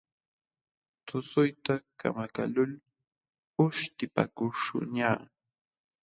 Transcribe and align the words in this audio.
Tushuyta 1.05 1.73
kamakaqlul 1.99 2.71
uśhtipakuśhunñaq. 3.63 5.19